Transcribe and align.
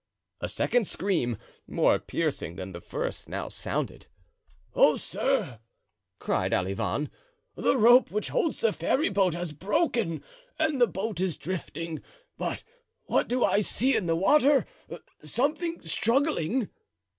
A 0.39 0.49
second 0.49 0.87
scream, 0.87 1.37
more 1.67 1.99
piercing 1.99 2.55
than 2.55 2.71
the 2.71 2.81
first, 2.81 3.29
now 3.29 3.49
sounded. 3.49 4.07
"Oh, 4.73 4.97
sir!" 4.97 5.59
cried 6.17 6.53
Olivain, 6.55 7.11
"the 7.55 7.77
rope 7.77 8.09
which 8.09 8.29
holds 8.29 8.61
the 8.61 8.73
ferryboat 8.73 9.35
has 9.35 9.51
broken 9.51 10.23
and 10.57 10.81
the 10.81 10.87
boat 10.87 11.19
is 11.21 11.37
drifting. 11.37 12.01
But 12.35 12.63
what 13.03 13.27
do 13.27 13.43
I 13.45 13.61
see 13.61 13.95
in 13.95 14.07
the 14.07 14.15
water—something 14.15 15.83
struggling?" 15.83 16.69